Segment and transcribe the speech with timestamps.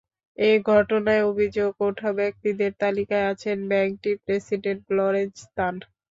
[0.37, 5.75] এ ঘটনায় অভিযোগ ওঠা ব্যক্তিদের তালিকায় আছেন ব্যাংটির প্রেসিডেন্ট লরেঞ্জ তান।